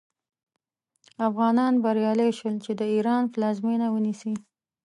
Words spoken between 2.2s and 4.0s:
شول چې د ایران پلازمینه